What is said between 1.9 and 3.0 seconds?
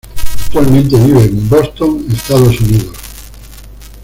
Estados Unidos.